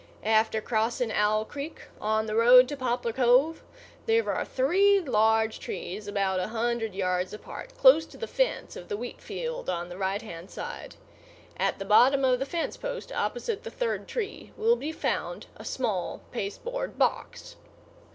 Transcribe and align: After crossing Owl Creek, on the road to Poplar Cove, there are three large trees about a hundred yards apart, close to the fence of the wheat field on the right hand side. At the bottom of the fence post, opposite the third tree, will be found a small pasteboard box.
After 0.25 0.61
crossing 0.61 1.11
Owl 1.11 1.45
Creek, 1.45 1.83
on 1.99 2.25
the 2.25 2.33
road 2.33 2.67
to 2.69 2.75
Poplar 2.75 3.13
Cove, 3.13 3.61
there 4.07 4.33
are 4.33 4.43
three 4.43 4.99
large 4.99 5.59
trees 5.59 6.07
about 6.07 6.39
a 6.39 6.47
hundred 6.47 6.95
yards 6.95 7.33
apart, 7.35 7.77
close 7.77 8.07
to 8.07 8.17
the 8.17 8.25
fence 8.25 8.75
of 8.75 8.87
the 8.89 8.97
wheat 8.97 9.21
field 9.21 9.69
on 9.69 9.89
the 9.89 9.99
right 9.99 10.23
hand 10.23 10.49
side. 10.49 10.95
At 11.55 11.77
the 11.77 11.85
bottom 11.85 12.25
of 12.25 12.39
the 12.39 12.47
fence 12.47 12.77
post, 12.77 13.11
opposite 13.11 13.61
the 13.61 13.69
third 13.69 14.07
tree, 14.07 14.51
will 14.57 14.75
be 14.75 14.91
found 14.91 15.45
a 15.55 15.63
small 15.63 16.21
pasteboard 16.31 16.97
box. 16.97 17.55